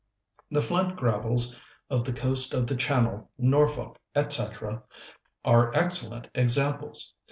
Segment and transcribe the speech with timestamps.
[0.49, 1.55] The flint gravels
[1.87, 4.43] of the coast of the Channel, Norfolk, &c.,
[5.45, 7.13] are excellent examples.